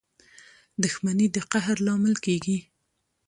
•دښمني 0.83 1.27
د 1.35 1.37
قهر 1.51 1.77
لامل 1.85 2.15
کېږي. 2.25 2.57